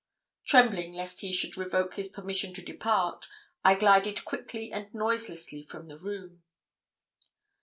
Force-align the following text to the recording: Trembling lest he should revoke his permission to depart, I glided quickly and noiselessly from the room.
Trembling 0.47 0.93
lest 0.95 1.19
he 1.19 1.31
should 1.31 1.55
revoke 1.57 1.93
his 1.93 2.07
permission 2.07 2.53
to 2.55 2.63
depart, 2.63 3.27
I 3.63 3.75
glided 3.75 4.25
quickly 4.25 4.71
and 4.73 4.91
noiselessly 4.95 5.61
from 5.61 5.89
the 5.89 5.97
room. 5.99 6.41